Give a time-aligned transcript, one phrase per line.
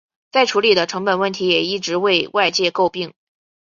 [0.31, 3.13] 再处理的成本问题也一直为外界诟病。